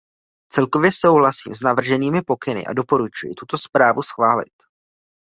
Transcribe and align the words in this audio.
Celkově 0.53 0.91
souhlasím 0.93 1.55
s 1.55 1.61
navrženými 1.61 2.21
pokyny 2.21 2.65
a 2.65 2.73
doporučuji 2.73 3.33
tuto 3.35 3.57
zprávu 3.57 4.03
schválit. 4.03 4.53